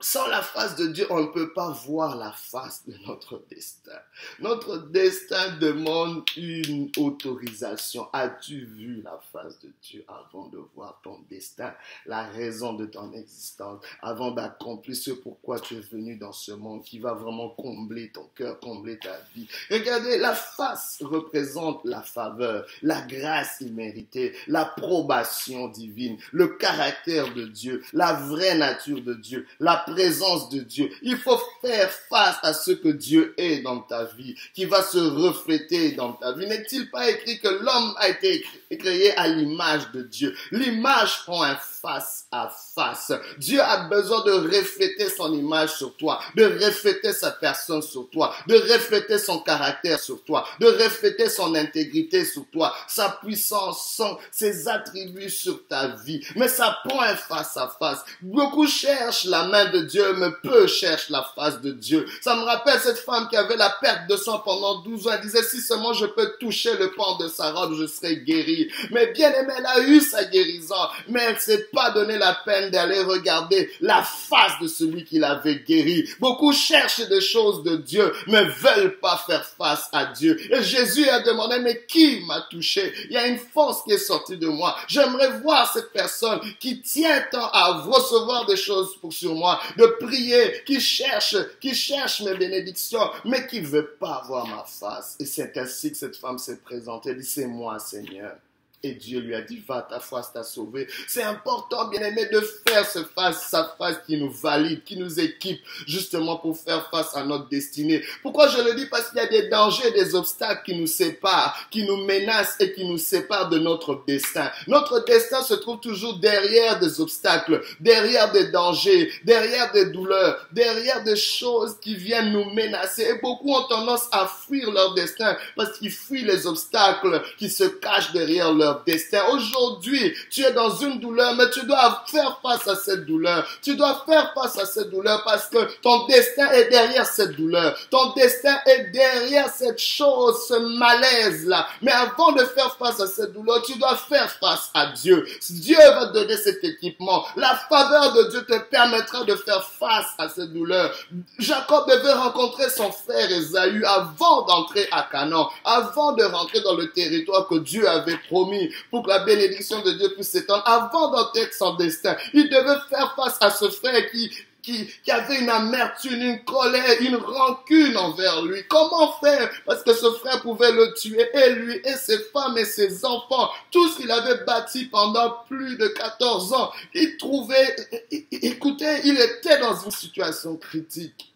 sans 0.00 0.26
la 0.26 0.42
face 0.42 0.76
de 0.76 0.88
Dieu, 0.88 1.06
on 1.10 1.20
ne 1.20 1.26
peut 1.28 1.52
pas 1.52 1.70
voir 1.70 2.16
la 2.16 2.32
face 2.32 2.82
de 2.86 2.94
notre 3.06 3.42
destin. 3.48 3.98
Notre 4.40 4.78
destin 4.88 5.56
demande 5.58 6.24
une 6.36 6.90
autorisation. 6.98 8.08
As-tu 8.12 8.66
vu 8.66 9.02
la 9.02 9.20
face 9.32 9.58
de 9.60 9.70
Dieu 9.82 10.04
avant 10.08 10.48
de 10.48 10.58
voir 10.74 11.00
ton 11.02 11.20
destin, 11.30 11.72
la 12.06 12.24
raison 12.24 12.74
de 12.74 12.86
ton 12.86 13.12
existence, 13.12 13.82
avant 14.02 14.32
d'accomplir 14.32 14.96
ce 14.96 15.12
pourquoi 15.12 15.60
tu 15.60 15.76
es 15.76 15.80
venu 15.80 16.16
dans 16.16 16.32
ce 16.32 16.52
monde 16.52 16.82
qui 16.82 16.98
va 16.98 17.14
vraiment 17.14 17.50
combler 17.50 18.10
ton 18.10 18.28
cœur, 18.34 18.58
combler 18.60 18.98
ta 18.98 19.16
vie? 19.34 19.46
Regardez, 19.70 20.18
la 20.18 20.34
face 20.34 20.98
représente 21.02 21.80
la 21.84 22.02
faveur, 22.02 22.66
la 22.82 23.00
grâce 23.02 23.60
imméritée, 23.60 24.34
l'approbation 24.48 25.68
divine, 25.68 26.18
le 26.32 26.48
caractère 26.48 27.32
de 27.32 27.46
Dieu, 27.46 27.82
la 27.92 28.12
vraie 28.14 28.58
nature 28.58 29.00
de 29.00 29.14
Dieu, 29.14 29.46
la 29.60 29.83
présence 29.86 30.48
de 30.48 30.60
Dieu. 30.60 30.90
Il 31.02 31.16
faut 31.16 31.40
faire 31.60 31.90
face 32.08 32.36
à 32.42 32.52
ce 32.52 32.72
que 32.72 32.88
Dieu 32.88 33.34
est 33.36 33.62
dans 33.62 33.80
ta 33.80 34.04
vie, 34.04 34.34
qui 34.54 34.64
va 34.64 34.82
se 34.82 34.98
refléter 34.98 35.92
dans 35.92 36.12
ta 36.12 36.32
vie. 36.32 36.46
N'est-il 36.46 36.90
pas 36.90 37.10
écrit 37.10 37.38
que 37.40 37.48
l'homme 37.48 37.94
a 37.98 38.08
été 38.08 38.44
créé 38.78 39.12
à 39.16 39.28
l'image 39.28 39.90
de 39.92 40.02
Dieu? 40.02 40.34
L'image 40.50 41.22
prend 41.24 41.42
un 41.42 41.56
face 41.84 42.24
à 42.32 42.50
face. 42.74 43.12
Dieu 43.36 43.60
a 43.60 43.88
besoin 43.88 44.24
de 44.24 44.32
refléter 44.32 45.10
son 45.10 45.34
image 45.34 45.74
sur 45.74 45.94
toi, 45.96 46.18
de 46.34 46.44
refléter 46.44 47.12
sa 47.12 47.30
personne 47.30 47.82
sur 47.82 48.08
toi, 48.08 48.34
de 48.48 48.54
refléter 48.54 49.18
son 49.18 49.40
caractère 49.40 50.00
sur 50.00 50.22
toi, 50.24 50.46
de 50.60 50.66
refléter 50.66 51.28
son 51.28 51.54
intégrité 51.54 52.24
sur 52.24 52.46
toi, 52.50 52.74
sa 52.88 53.10
puissance, 53.22 54.00
ses 54.30 54.66
attributs 54.66 55.28
sur 55.28 55.66
ta 55.68 55.88
vie. 55.88 56.24
Mais 56.36 56.48
ça 56.48 56.78
prend 56.88 57.02
un 57.02 57.16
face 57.16 57.56
à 57.58 57.68
face. 57.78 58.02
Beaucoup 58.22 58.66
cherchent 58.66 59.26
la 59.26 59.44
main 59.44 59.70
de 59.70 59.80
Dieu, 59.80 60.14
mais 60.14 60.30
peu 60.42 60.66
cherchent 60.66 61.10
la 61.10 61.28
face 61.34 61.60
de 61.60 61.72
Dieu. 61.72 62.06
Ça 62.22 62.34
me 62.34 62.44
rappelle 62.44 62.80
cette 62.80 62.98
femme 62.98 63.28
qui 63.28 63.36
avait 63.36 63.56
la 63.56 63.76
perte 63.82 64.08
de 64.08 64.16
sang 64.16 64.38
pendant 64.38 64.80
12 64.80 65.06
ans. 65.06 65.10
Elle 65.12 65.20
disait, 65.20 65.42
si 65.42 65.60
seulement 65.60 65.92
je 65.92 66.06
peux 66.06 66.32
toucher 66.40 66.76
le 66.78 66.92
pan 66.92 67.18
de 67.18 67.28
sa 67.28 67.52
robe, 67.52 67.74
je 67.78 67.86
serai 67.86 68.16
guérie. 68.16 68.70
Mais 68.90 69.08
bien 69.08 69.30
aimé, 69.34 69.52
elle 69.58 69.66
a 69.66 69.80
eu 69.80 70.00
sa 70.00 70.24
guérison, 70.24 70.74
mais 71.08 71.34
pas 71.74 71.90
donné 71.90 72.16
la 72.18 72.34
peine 72.44 72.70
d'aller 72.70 73.00
regarder 73.00 73.70
la 73.80 74.02
face 74.02 74.58
de 74.60 74.68
celui 74.68 75.04
qui 75.04 75.18
l'avait 75.18 75.56
guéri. 75.56 76.08
Beaucoup 76.20 76.52
cherchent 76.52 77.08
des 77.08 77.20
choses 77.20 77.62
de 77.62 77.76
Dieu, 77.76 78.12
mais 78.26 78.44
veulent 78.44 78.98
pas 79.00 79.22
faire 79.26 79.44
face 79.44 79.88
à 79.92 80.06
Dieu. 80.06 80.38
Et 80.52 80.62
Jésus 80.62 81.08
a 81.08 81.20
demandé, 81.20 81.58
mais 81.60 81.84
qui 81.86 82.20
m'a 82.26 82.42
touché? 82.50 82.92
Il 83.06 83.12
y 83.12 83.16
a 83.16 83.26
une 83.26 83.38
force 83.38 83.82
qui 83.84 83.92
est 83.92 83.98
sortie 83.98 84.36
de 84.36 84.48
moi. 84.48 84.76
J'aimerais 84.88 85.38
voir 85.40 85.70
cette 85.72 85.92
personne 85.92 86.40
qui 86.60 86.80
tient 86.80 87.22
tant 87.30 87.48
à 87.52 87.82
recevoir 87.82 88.46
des 88.46 88.56
choses 88.56 88.96
pour 89.00 89.12
sur 89.12 89.34
moi, 89.34 89.60
de 89.76 89.86
prier, 90.00 90.62
qui 90.66 90.80
cherche, 90.80 91.36
qui 91.60 91.74
cherche 91.74 92.22
mes 92.22 92.34
bénédictions, 92.34 93.10
mais 93.24 93.46
qui 93.46 93.60
veut 93.60 93.96
pas 93.98 94.22
voir 94.26 94.46
ma 94.46 94.64
face. 94.64 95.16
Et 95.20 95.26
c'est 95.26 95.56
ainsi 95.56 95.90
que 95.92 95.96
cette 95.96 96.16
femme 96.16 96.38
s'est 96.38 96.58
présentée. 96.58 97.14
Dit, 97.14 97.24
c'est 97.24 97.46
moi, 97.46 97.78
Seigneur. 97.78 98.36
Et 98.84 98.92
Dieu 98.92 99.20
lui 99.20 99.34
a 99.34 99.40
dit, 99.40 99.62
va, 99.66 99.80
ta 99.80 99.98
foi 99.98 100.20
t'a 100.22 100.42
sauvé. 100.42 100.86
C'est 101.08 101.22
important, 101.22 101.88
bien 101.88 102.02
aimé, 102.02 102.26
de 102.30 102.40
faire 102.68 102.86
ce 102.86 102.98
face 103.02 103.54
à 103.54 103.74
face 103.78 103.96
qui 104.06 104.18
nous 104.18 104.30
valide, 104.30 104.84
qui 104.84 104.98
nous 104.98 105.18
équipe, 105.18 105.58
justement 105.86 106.36
pour 106.36 106.58
faire 106.58 106.90
face 106.90 107.16
à 107.16 107.24
notre 107.24 107.48
destinée. 107.48 108.04
Pourquoi 108.20 108.48
je 108.48 108.60
le 108.60 108.74
dis? 108.74 108.84
Parce 108.84 109.08
qu'il 109.08 109.16
y 109.16 109.22
a 109.22 109.26
des 109.26 109.48
dangers, 109.48 109.90
des 109.92 110.14
obstacles 110.14 110.62
qui 110.66 110.78
nous 110.78 110.86
séparent, 110.86 111.56
qui 111.70 111.84
nous 111.84 111.96
menacent 112.04 112.56
et 112.60 112.74
qui 112.74 112.84
nous 112.84 112.98
séparent 112.98 113.48
de 113.48 113.58
notre 113.58 114.04
destin. 114.06 114.50
Notre 114.66 115.02
destin 115.06 115.42
se 115.42 115.54
trouve 115.54 115.80
toujours 115.80 116.18
derrière 116.18 116.78
des 116.78 117.00
obstacles, 117.00 117.62
derrière 117.80 118.32
des 118.32 118.50
dangers, 118.50 119.10
derrière 119.24 119.72
des 119.72 119.86
douleurs, 119.86 120.46
derrière 120.52 121.02
des 121.04 121.16
choses 121.16 121.76
qui 121.80 121.94
viennent 121.94 122.32
nous 122.32 122.50
menacer. 122.50 123.04
Et 123.04 123.18
beaucoup 123.22 123.50
ont 123.54 123.66
tendance 123.66 124.08
à 124.12 124.26
fuir 124.26 124.70
leur 124.70 124.92
destin 124.92 125.38
parce 125.56 125.78
qu'ils 125.78 125.90
fuient 125.90 126.24
les 126.24 126.46
obstacles 126.46 127.22
qui 127.38 127.48
se 127.48 127.64
cachent 127.64 128.12
derrière 128.12 128.52
leur 128.52 128.73
destin. 128.84 129.22
Aujourd'hui, 129.32 130.14
tu 130.30 130.42
es 130.42 130.52
dans 130.52 130.74
une 130.76 131.00
douleur, 131.00 131.34
mais 131.34 131.50
tu 131.50 131.64
dois 131.66 132.04
faire 132.06 132.38
face 132.42 132.66
à 132.68 132.76
cette 132.76 133.06
douleur. 133.06 133.46
Tu 133.62 133.76
dois 133.76 134.04
faire 134.06 134.32
face 134.34 134.58
à 134.58 134.66
cette 134.66 134.90
douleur 134.90 135.22
parce 135.24 135.46
que 135.48 135.58
ton 135.80 136.06
destin 136.06 136.50
est 136.52 136.68
derrière 136.68 137.06
cette 137.06 137.36
douleur. 137.36 137.76
Ton 137.90 138.12
destin 138.14 138.56
est 138.66 138.90
derrière 138.92 139.48
cette 139.48 139.78
chose, 139.78 140.46
ce 140.48 140.54
malaise-là. 140.78 141.66
Mais 141.82 141.92
avant 141.92 142.32
de 142.32 142.44
faire 142.44 142.76
face 142.76 143.00
à 143.00 143.06
cette 143.06 143.32
douleur, 143.32 143.62
tu 143.62 143.78
dois 143.78 143.96
faire 143.96 144.30
face 144.30 144.70
à 144.74 144.86
Dieu. 144.86 145.26
Dieu 145.50 145.76
va 145.76 146.06
te 146.06 146.14
donner 146.14 146.36
cet 146.36 146.62
équipement. 146.64 147.24
La 147.36 147.54
faveur 147.68 148.12
de 148.14 148.30
Dieu 148.30 148.44
te 148.44 148.58
permettra 148.70 149.24
de 149.24 149.34
faire 149.36 149.64
face 149.64 150.12
à 150.18 150.28
cette 150.28 150.52
douleur. 150.52 150.94
Jacob 151.38 151.88
devait 151.88 152.12
rencontrer 152.12 152.68
son 152.70 152.90
frère 152.90 153.30
Esaü 153.30 153.84
avant 153.84 154.42
d'entrer 154.42 154.86
à 154.90 155.02
Canaan, 155.10 155.50
avant 155.64 156.12
de 156.12 156.24
rentrer 156.24 156.60
dans 156.60 156.74
le 156.74 156.90
territoire 156.90 157.46
que 157.46 157.56
Dieu 157.56 157.88
avait 157.88 158.18
promis 158.28 158.63
pour 158.90 159.02
que 159.02 159.10
la 159.10 159.20
bénédiction 159.20 159.80
de 159.82 159.92
Dieu 159.92 160.12
puisse 160.14 160.30
s'étendre, 160.30 160.62
avant 160.66 161.10
d'entrer 161.10 161.48
son 161.52 161.74
destin. 161.74 162.16
Il 162.32 162.48
devait 162.48 162.80
faire 162.88 163.14
face 163.16 163.38
à 163.40 163.50
ce 163.50 163.68
frère 163.70 164.10
qui 164.10 164.30
qui, 164.64 164.88
qui, 165.04 165.10
avait 165.10 165.40
une 165.40 165.50
amertume, 165.50 166.20
une 166.20 166.44
colère, 166.44 166.96
une 167.00 167.16
rancune 167.16 167.96
envers 167.96 168.42
lui. 168.42 168.64
Comment 168.68 169.12
faire? 169.22 169.50
Parce 169.66 169.82
que 169.82 169.92
ce 169.92 170.10
frère 170.12 170.40
pouvait 170.40 170.72
le 170.72 170.94
tuer, 170.94 171.28
et 171.34 171.50
lui, 171.50 171.74
et 171.84 171.92
ses 171.92 172.18
femmes, 172.32 172.56
et 172.56 172.64
ses 172.64 173.04
enfants, 173.04 173.50
tout 173.70 173.86
ce 173.88 173.98
qu'il 173.98 174.10
avait 174.10 174.42
bâti 174.44 174.86
pendant 174.86 175.36
plus 175.48 175.76
de 175.76 175.86
14 175.88 176.52
ans. 176.54 176.72
Il 176.94 177.16
trouvait, 177.18 177.76
écoutez, 178.10 179.00
il 179.04 179.20
était 179.20 179.58
dans 179.58 179.76
une 179.76 179.90
situation 179.90 180.56
critique. 180.56 181.33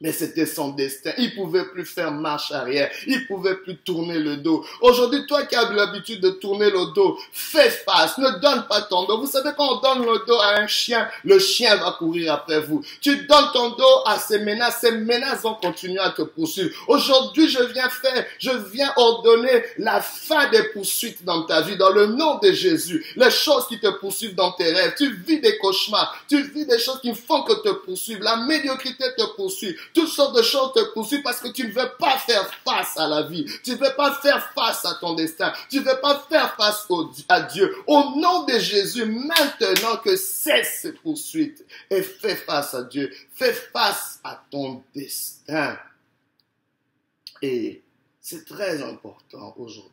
Mais 0.00 0.10
c'était 0.10 0.44
son 0.44 0.70
destin. 0.70 1.12
Il 1.18 1.36
pouvait 1.36 1.66
plus 1.66 1.84
faire 1.84 2.10
marche 2.10 2.50
arrière. 2.50 2.90
Il 3.06 3.28
pouvait 3.28 3.54
plus 3.54 3.76
tourner 3.76 4.18
le 4.18 4.38
dos. 4.38 4.66
Aujourd'hui, 4.80 5.24
toi 5.26 5.44
qui 5.44 5.54
as 5.54 5.70
l'habitude 5.70 6.20
de 6.20 6.30
tourner 6.30 6.68
le 6.68 6.92
dos, 6.92 7.16
fais 7.32 7.70
face. 7.70 8.18
Ne 8.18 8.40
donne 8.40 8.66
pas 8.68 8.82
ton 8.82 9.04
dos. 9.04 9.20
Vous 9.20 9.28
savez, 9.28 9.50
quand 9.56 9.76
on 9.76 9.80
donne 9.80 10.04
le 10.04 10.26
dos 10.26 10.38
à 10.40 10.58
un 10.58 10.66
chien, 10.66 11.08
le 11.22 11.38
chien 11.38 11.76
va 11.76 11.92
courir 11.92 12.34
après 12.34 12.60
vous. 12.60 12.84
Tu 13.00 13.24
donnes 13.26 13.46
ton 13.52 13.70
dos 13.70 14.02
à 14.04 14.18
ces 14.18 14.40
menaces. 14.40 14.80
Ces 14.80 14.90
menaces 14.90 15.42
vont 15.42 15.54
continuer 15.54 16.00
à 16.00 16.10
te 16.10 16.22
poursuivre. 16.22 16.74
Aujourd'hui, 16.88 17.48
je 17.48 17.62
viens 17.62 17.88
faire, 17.88 18.26
je 18.40 18.50
viens 18.72 18.92
ordonner 18.96 19.62
la 19.78 20.00
fin 20.00 20.50
des 20.50 20.64
poursuites 20.74 21.24
dans 21.24 21.44
ta 21.44 21.60
vie, 21.60 21.76
dans 21.76 21.90
le 21.90 22.06
nom 22.06 22.38
de 22.38 22.50
Jésus. 22.50 23.06
Les 23.14 23.30
choses 23.30 23.68
qui 23.68 23.78
te 23.78 23.88
poursuivent 24.00 24.34
dans 24.34 24.50
tes 24.52 24.72
rêves. 24.72 24.94
Tu 24.98 25.14
vis 25.24 25.40
des 25.40 25.56
cauchemars. 25.58 26.16
Tu 26.28 26.42
vis 26.42 26.66
des 26.66 26.80
choses 26.80 27.00
qui 27.00 27.14
font 27.14 27.42
que 27.42 27.52
te 27.62 27.68
poursuivent. 27.68 28.22
La 28.22 28.38
médiocrité 28.38 29.04
te 29.16 29.22
poursuit 29.36 29.76
toutes 29.92 30.08
sortes 30.08 30.36
de 30.36 30.42
choses 30.42 30.72
te 30.72 30.92
poursuivent 30.92 31.22
parce 31.22 31.40
que 31.40 31.48
tu 31.48 31.66
ne 31.66 31.72
veux 31.72 31.90
pas 31.98 32.18
faire 32.18 32.48
face 32.64 32.96
à 32.96 33.06
la 33.08 33.22
vie. 33.22 33.44
Tu 33.62 33.72
ne 33.72 33.76
veux 33.76 33.94
pas 33.96 34.14
faire 34.14 34.52
face 34.54 34.84
à 34.84 34.94
ton 34.94 35.14
destin. 35.14 35.52
Tu 35.70 35.80
ne 35.80 35.84
veux 35.84 36.00
pas 36.00 36.24
faire 36.28 36.54
face 36.56 36.86
à 37.28 37.42
Dieu. 37.42 37.74
Au 37.86 38.16
nom 38.16 38.44
de 38.44 38.58
Jésus, 38.58 39.04
maintenant 39.04 39.96
que 39.96 40.16
cesse 40.16 40.80
ces 40.82 40.92
poursuites 40.92 41.64
et 41.90 42.02
fais 42.02 42.36
face 42.36 42.74
à 42.74 42.82
Dieu. 42.82 43.10
Fais 43.32 43.52
face 43.52 44.20
à 44.24 44.42
ton 44.50 44.82
destin. 44.94 45.78
Et 47.42 47.82
c'est 48.20 48.46
très 48.46 48.82
important 48.82 49.54
aujourd'hui. 49.58 49.90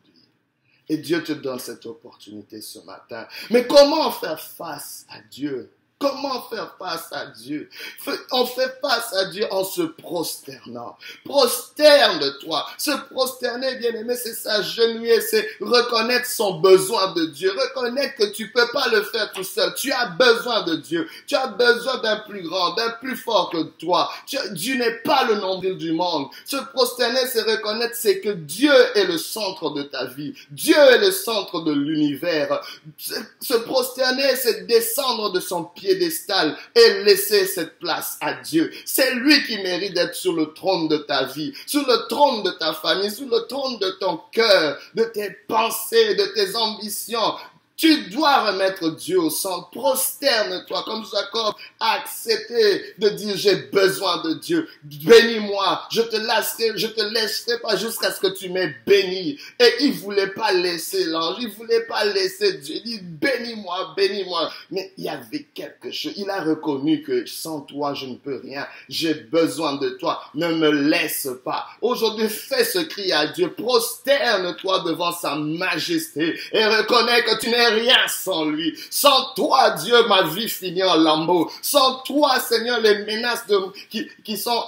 Et 0.88 0.98
Dieu 0.98 1.24
te 1.24 1.32
donne 1.32 1.60
cette 1.60 1.86
opportunité 1.86 2.62
ce 2.62 2.80
matin. 2.80 3.28
Mais 3.50 3.66
comment 3.66 4.12
faire 4.12 4.40
face 4.40 5.06
à 5.10 5.22
Dieu? 5.22 5.72
Comment 6.02 6.42
faire 6.50 6.76
face 6.80 7.10
à 7.12 7.28
Dieu? 7.28 7.70
On 8.32 8.48
fait 8.48 8.80
face 8.82 9.14
à 9.14 9.26
Dieu 9.26 9.46
en 9.52 9.64
se 9.64 9.84
prosternant. 9.84 10.98
Prosterne-toi. 11.24 12.66
Se 12.80 12.90
prosterner, 13.14 13.76
bien 13.76 13.94
aimé, 13.94 14.16
c'est 14.16 14.34
s'agenouiller, 14.34 15.22
c'est 15.22 15.48
reconnaître 15.62 16.26
son 16.26 16.60
besoin 16.60 17.14
de 17.14 17.26
Dieu. 17.26 17.52
Reconnaître 17.52 18.16
que 18.16 18.32
tu 18.34 18.52
peux 18.52 18.68
pas 18.74 18.88
le 18.88 19.04
faire 19.04 19.32
tout 19.32 19.44
seul. 19.44 19.76
Tu 19.76 19.92
as 19.92 20.08
besoin 20.08 20.64
de 20.64 20.78
Dieu. 20.78 21.08
Tu 21.28 21.36
as 21.36 21.48
besoin 21.48 22.00
d'un 22.00 22.18
plus 22.18 22.42
grand, 22.42 22.74
d'un 22.74 22.90
plus 23.00 23.16
fort 23.16 23.52
que 23.52 23.62
toi. 23.62 24.12
Dieu 24.54 24.78
n'est 24.78 25.02
pas 25.04 25.26
le 25.26 25.36
nombril 25.36 25.78
du 25.78 25.92
monde. 25.92 26.30
Se 26.46 26.58
prosterner, 26.74 27.28
c'est 27.28 27.44
reconnaître 27.44 27.96
c'est 27.96 28.22
que 28.22 28.30
Dieu 28.30 28.74
est 28.96 29.06
le 29.06 29.20
centre 29.20 29.70
de 29.70 29.84
ta 29.84 30.06
vie. 30.06 30.34
Dieu 30.50 30.76
est 30.76 30.98
le 30.98 31.12
centre 31.12 31.62
de 31.62 31.74
l'univers. 31.74 32.60
Se 32.98 33.54
prosterner, 33.54 34.36
c'est 34.36 34.66
descendre 34.66 35.32
de 35.32 35.40
son 35.40 35.66
pied 35.66 35.91
et 35.96 37.04
laisser 37.04 37.46
cette 37.46 37.80
place 37.80 38.18
à 38.22 38.34
Dieu. 38.34 38.72
C'est 38.86 39.16
lui 39.16 39.44
qui 39.46 39.58
mérite 39.58 39.94
d'être 39.94 40.16
sur 40.16 40.34
le 40.34 40.54
trône 40.54 40.88
de 40.88 40.98
ta 40.98 41.26
vie, 41.26 41.54
sur 41.66 41.86
le 41.88 42.08
trône 42.08 42.44
de 42.44 42.52
ta 42.52 42.74
famille, 42.74 43.12
sur 43.12 43.28
le 43.28 43.48
trône 43.48 43.78
de 43.80 43.90
ton 44.00 44.20
cœur, 44.32 44.78
de 44.96 45.04
tes 45.06 45.32
pensées, 45.48 46.16
de 46.16 46.26
tes 46.34 46.56
ambitions, 46.56 47.36
tu 47.82 48.10
dois 48.12 48.52
remettre 48.52 48.96
Dieu 48.96 49.20
au 49.20 49.32
centre. 49.32 49.72
Prosterne-toi 49.72 50.84
comme 50.86 51.04
Jacob 51.04 51.56
a 51.80 51.94
accepté 51.94 52.94
de 53.00 53.10
dire 53.10 53.36
j'ai 53.36 53.56
besoin 53.56 54.22
de 54.22 54.36
Dieu. 54.36 54.70
Bénis-moi. 54.84 55.88
Je 55.90 56.04
te 56.04 56.16
je 56.76 56.88
te 56.88 57.02
laisserai 57.02 57.58
pas 57.60 57.76
jusqu'à 57.76 58.12
ce 58.12 58.20
que 58.20 58.28
tu 58.28 58.50
m'aies 58.50 58.76
béni. 58.86 59.40
Et 59.60 59.74
il 59.80 59.94
voulait 59.94 60.28
pas 60.28 60.54
laisser 60.54 61.06
l'ange. 61.06 61.38
Il 61.42 61.50
voulait 61.50 61.88
pas 61.88 62.06
laisser 62.06 62.60
Dieu. 62.60 62.76
Il 62.76 62.84
dit 62.84 63.00
bénis-moi, 63.02 63.96
bénis-moi. 63.98 64.52
Mais 64.70 64.94
il 64.98 65.06
y 65.06 65.10
avait 65.10 65.48
quelque 65.52 65.90
chose. 65.90 66.14
Il 66.18 66.30
a 66.30 66.44
reconnu 66.44 67.02
que 67.02 67.26
sans 67.26 67.62
toi 67.62 67.96
je 67.96 68.06
ne 68.06 68.16
peux 68.16 68.42
rien. 68.44 68.68
J'ai 68.90 69.16
besoin 69.16 69.78
de 69.78 69.90
toi. 69.90 70.22
Ne 70.36 70.54
me 70.54 70.70
laisse 70.70 71.30
pas. 71.44 71.66
Aujourd'hui 71.82 72.30
fais 72.30 72.64
ce 72.64 72.78
cri 72.78 73.12
à 73.12 73.26
Dieu. 73.26 73.52
Prosterne-toi 73.52 74.82
devant 74.82 75.12
sa 75.12 75.34
majesté 75.34 76.40
et 76.52 76.64
reconnais 76.64 77.24
que 77.24 77.40
tu 77.40 77.50
n'es 77.50 77.71
rien 77.74 78.08
sans 78.08 78.46
lui. 78.46 78.78
Sans 78.90 79.34
toi, 79.34 79.72
Dieu, 79.72 80.08
ma 80.08 80.24
vie 80.24 80.50
finit 80.50 80.84
en 80.84 80.96
lambeaux. 80.96 81.52
Sans 81.62 82.00
toi, 82.00 82.40
Seigneur, 82.40 82.80
les 82.80 83.06
menaces 83.06 83.46
qui, 83.90 84.10
qui 84.24 84.38
sont 84.38 84.64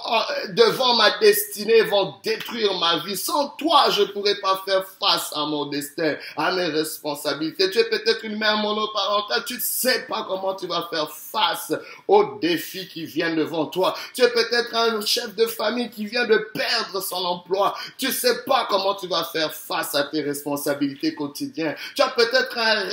devant 0.50 0.96
ma 0.96 1.18
destinée 1.18 1.82
vont 1.82 2.14
détruire 2.22 2.74
ma 2.74 2.98
vie. 2.98 3.16
Sans 3.16 3.48
toi, 3.50 3.90
je 3.90 4.02
pourrais 4.04 4.36
pas 4.36 4.62
faire 4.64 4.84
face 5.00 5.32
à 5.34 5.46
mon 5.46 5.66
destin, 5.66 6.16
à 6.36 6.52
mes 6.52 6.66
responsabilités. 6.66 7.70
Tu 7.70 7.78
es 7.78 7.84
peut-être 7.84 8.24
une 8.24 8.38
mère 8.38 8.56
monoparentale. 8.58 9.44
Tu 9.46 9.54
ne 9.54 9.60
sais 9.60 10.06
pas 10.08 10.24
comment 10.28 10.54
tu 10.54 10.66
vas 10.66 10.88
faire 10.90 11.10
face 11.10 11.72
aux 12.08 12.38
défis 12.40 12.88
qui 12.88 13.04
viennent 13.04 13.36
devant 13.36 13.66
toi. 13.66 13.94
Tu 14.14 14.22
es 14.22 14.30
peut-être 14.30 14.74
un 14.74 15.00
chef 15.04 15.34
de 15.34 15.46
famille 15.46 15.90
qui 15.90 16.06
vient 16.06 16.26
de 16.26 16.38
perdre 16.54 17.02
son 17.02 17.16
emploi. 17.16 17.74
Tu 17.98 18.10
sais 18.12 18.42
pas 18.44 18.66
comment 18.68 18.94
tu 18.94 19.06
vas 19.06 19.24
faire 19.24 19.52
face 19.52 19.94
à 19.94 20.04
tes 20.04 20.22
responsabilités 20.22 21.14
quotidiennes. 21.14 21.76
Tu 21.94 22.02
as 22.02 22.08
peut-être 22.08 22.58
un 22.58 22.88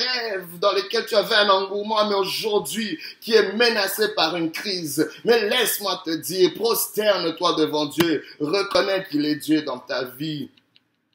dans 0.60 0.72
lequel 0.74 1.06
tu 1.06 1.16
avais 1.16 1.36
un 1.36 1.50
engouement, 1.50 2.08
mais 2.08 2.16
aujourd'hui 2.16 3.00
qui 3.20 3.34
est 3.34 3.54
menacé 3.54 4.10
par 4.16 4.36
une 4.36 4.52
crise. 4.52 5.10
Mais 5.26 5.50
laisse-moi 5.50 6.02
te 6.06 6.12
dire, 6.12 6.54
prosterne-toi 6.56 7.56
devant 7.58 7.86
Dieu, 7.86 8.24
reconnais 8.40 9.06
qu'il 9.10 9.26
est 9.26 9.36
Dieu 9.36 9.62
dans 9.62 9.80
ta 9.80 10.04
vie. 10.04 10.50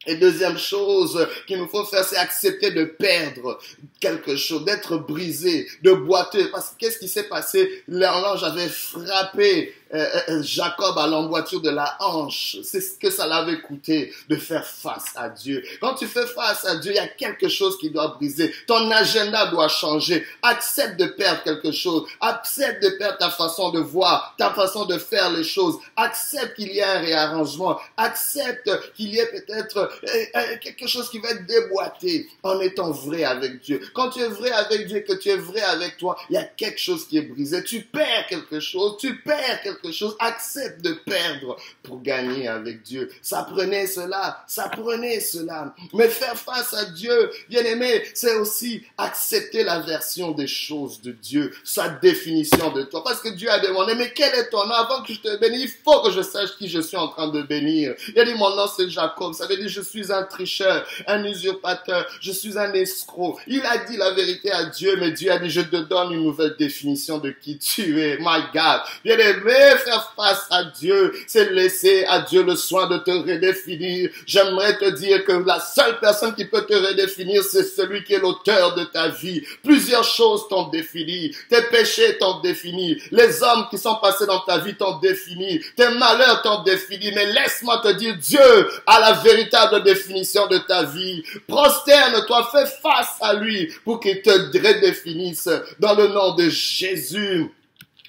Et 0.06 0.14
deuxième 0.14 0.56
chose 0.56 1.26
qu'il 1.48 1.58
nous 1.58 1.66
faut 1.66 1.84
faire, 1.84 2.04
c'est 2.04 2.16
accepter 2.16 2.70
de 2.70 2.84
perdre 2.84 3.58
quelque 3.98 4.36
chose, 4.36 4.64
d'être 4.64 4.98
brisé, 4.98 5.68
de 5.82 5.92
boiter. 5.92 6.44
Parce 6.46 6.70
que 6.70 6.74
qu'est-ce 6.78 6.98
qui 6.98 7.08
s'est 7.08 7.24
passé? 7.24 7.82
L'ange 7.88 8.44
avait 8.44 8.68
frappé 8.68 9.74
euh, 9.94 10.04
euh, 10.28 10.42
Jacob 10.42 10.98
à 10.98 11.06
l'emboîture 11.06 11.60
de 11.60 11.70
la 11.70 11.96
hanche. 12.00 12.56
C'est 12.64 12.80
ce 12.80 12.98
que 12.98 13.08
ça 13.08 13.26
l'avait 13.26 13.60
coûté 13.60 14.12
de 14.28 14.34
faire 14.34 14.66
face 14.66 15.12
à 15.14 15.28
Dieu. 15.28 15.62
Quand 15.80 15.94
tu 15.94 16.06
fais 16.06 16.26
face 16.26 16.64
à 16.64 16.76
Dieu, 16.76 16.90
il 16.90 16.96
y 16.96 16.98
a 16.98 17.06
quelque 17.06 17.48
chose 17.48 17.78
qui 17.78 17.90
doit 17.90 18.08
briser. 18.08 18.52
Ton 18.66 18.90
agenda 18.90 19.46
doit 19.46 19.68
changer. 19.68 20.26
Accepte 20.42 20.98
de 20.98 21.06
perdre 21.06 21.42
quelque 21.44 21.70
chose. 21.70 22.08
Accepte 22.20 22.82
de 22.82 22.90
perdre 22.98 23.18
ta 23.18 23.30
façon 23.30 23.70
de 23.70 23.78
voir, 23.78 24.34
ta 24.36 24.50
façon 24.50 24.86
de 24.86 24.98
faire 24.98 25.30
les 25.30 25.44
choses. 25.44 25.76
Accepte 25.96 26.56
qu'il 26.56 26.72
y 26.72 26.78
ait 26.78 26.82
un 26.82 26.98
réarrangement. 26.98 27.78
Accepte 27.96 28.68
qu'il 28.94 29.14
y 29.14 29.18
ait 29.20 29.26
peut-être 29.26 29.88
euh, 30.04 30.56
quelque 30.60 30.88
chose 30.88 31.08
qui 31.10 31.20
va 31.20 31.30
être 31.30 31.46
déboîté 31.46 32.28
en 32.42 32.60
étant 32.60 32.90
vrai 32.90 33.22
avec 33.22 33.60
Dieu. 33.60 33.80
Quand 33.94 34.10
tu 34.10 34.20
es 34.20 34.28
vrai 34.28 34.50
avec 34.50 34.88
Dieu, 34.88 35.00
que 35.00 35.12
tu 35.12 35.28
es 35.28 35.36
vrai 35.36 35.62
avec 35.62 35.96
toi, 35.96 36.16
il 36.28 36.34
y 36.34 36.38
a 36.38 36.44
quelque 36.44 36.80
chose 36.80 37.06
qui 37.06 37.18
est 37.18 37.22
brisé. 37.22 37.62
Tu 37.62 37.82
perds 37.82 38.26
quelque 38.28 38.58
chose. 38.58 38.96
Tu 38.98 39.20
perds 39.20 39.62
quelque 39.62 39.75
quelque 39.80 39.92
chose, 39.92 40.16
accepte 40.18 40.82
de 40.82 40.92
perdre 40.92 41.56
pour 41.82 42.02
gagner 42.02 42.48
avec 42.48 42.82
Dieu. 42.82 43.10
Ça 43.22 43.46
cela, 43.86 44.44
ça 44.46 44.70
cela. 44.74 45.74
Mais 45.92 46.08
faire 46.08 46.36
face 46.36 46.74
à 46.74 46.84
Dieu, 46.86 47.30
bien 47.48 47.64
aimé, 47.64 48.02
c'est 48.14 48.36
aussi 48.36 48.82
accepter 48.98 49.64
la 49.64 49.80
version 49.80 50.32
des 50.32 50.46
choses 50.46 51.00
de 51.00 51.12
Dieu, 51.12 51.54
sa 51.64 51.88
définition 51.88 52.70
de 52.72 52.82
toi. 52.82 53.02
Parce 53.04 53.20
que 53.20 53.28
Dieu 53.28 53.50
a 53.50 53.58
demandé, 53.58 53.94
mais 53.94 54.12
quel 54.14 54.34
est 54.34 54.50
ton 54.50 54.64
nom? 54.66 54.74
Avant 54.74 55.02
que 55.02 55.12
je 55.12 55.20
te 55.20 55.36
bénisse? 55.38 55.56
Il 55.66 55.70
faut 55.84 56.02
que 56.02 56.10
je 56.10 56.22
sache 56.22 56.56
qui 56.58 56.68
je 56.68 56.80
suis 56.80 56.96
en 56.96 57.08
train 57.08 57.28
de 57.28 57.42
bénir. 57.42 57.94
Il 58.08 58.20
a 58.20 58.24
dit, 58.24 58.34
mon 58.34 58.54
nom 58.54 58.66
c'est 58.66 58.88
Jacob. 58.88 59.34
Ça 59.34 59.46
veut 59.46 59.56
dire, 59.56 59.68
je 59.68 59.80
suis 59.80 60.12
un 60.12 60.22
tricheur, 60.24 60.86
un 61.06 61.24
usurpateur, 61.24 62.06
je 62.20 62.32
suis 62.32 62.58
un 62.58 62.72
escroc. 62.72 63.38
Il 63.46 63.62
a 63.64 63.78
dit 63.78 63.96
la 63.96 64.12
vérité 64.12 64.52
à 64.52 64.64
Dieu, 64.64 64.96
mais 64.98 65.12
Dieu 65.12 65.30
a 65.30 65.38
dit, 65.38 65.50
je 65.50 65.62
te 65.62 65.76
donne 65.76 66.12
une 66.12 66.24
nouvelle 66.24 66.56
définition 66.58 67.18
de 67.18 67.30
qui 67.30 67.58
tu 67.58 68.00
es. 68.00 68.18
My 68.18 68.42
God. 68.52 68.80
Bien 69.04 69.18
aimé, 69.18 69.65
faire 69.70 70.12
face 70.16 70.46
à 70.50 70.64
Dieu, 70.64 71.12
c'est 71.26 71.50
laisser 71.52 72.04
à 72.04 72.20
Dieu 72.20 72.42
le 72.42 72.56
soin 72.56 72.86
de 72.86 72.98
te 72.98 73.10
redéfinir. 73.10 74.10
J'aimerais 74.26 74.76
te 74.78 74.90
dire 74.90 75.24
que 75.24 75.32
la 75.32 75.60
seule 75.60 75.98
personne 76.00 76.34
qui 76.34 76.44
peut 76.44 76.64
te 76.64 76.74
redéfinir, 76.74 77.42
c'est 77.42 77.64
celui 77.64 78.04
qui 78.04 78.14
est 78.14 78.18
l'auteur 78.18 78.74
de 78.74 78.84
ta 78.84 79.08
vie. 79.08 79.42
Plusieurs 79.62 80.04
choses 80.04 80.48
t'ont 80.48 80.68
défini. 80.68 81.34
Tes 81.48 81.62
péchés 81.62 82.18
t'ont 82.18 82.40
défini. 82.40 83.00
Les 83.10 83.42
hommes 83.42 83.66
qui 83.70 83.78
sont 83.78 83.96
passés 83.96 84.26
dans 84.26 84.40
ta 84.40 84.58
vie 84.58 84.74
t'ont 84.74 84.98
défini. 84.98 85.60
Tes 85.76 85.88
malheurs 85.90 86.42
t'ont 86.42 86.62
défini. 86.62 87.10
Mais 87.14 87.26
laisse-moi 87.32 87.80
te 87.82 87.92
dire, 87.92 88.16
Dieu 88.16 88.68
a 88.86 89.00
la 89.00 89.12
véritable 89.12 89.82
définition 89.82 90.46
de 90.46 90.58
ta 90.58 90.84
vie. 90.84 91.22
Prosterne-toi, 91.46 92.48
fais 92.52 92.66
face 92.82 93.16
à 93.20 93.34
lui 93.34 93.72
pour 93.84 94.00
qu'il 94.00 94.22
te 94.22 94.30
redéfinisse 94.30 95.48
dans 95.78 95.94
le 95.94 96.08
nom 96.08 96.34
de 96.34 96.48
Jésus. 96.48 97.50